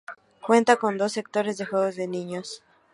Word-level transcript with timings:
Cuenta 0.41 0.77
con 0.77 0.97
dos 0.97 1.11
sectores 1.11 1.59
de 1.59 1.65
juegos 1.67 1.95
de 1.95 2.07
niños. 2.07 2.63